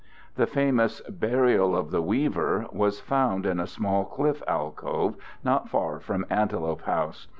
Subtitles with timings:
[0.35, 5.99] ]The famous "Burial of the Weaver" was found in a small cliff alcove not far
[5.99, 7.27] from Antelope House.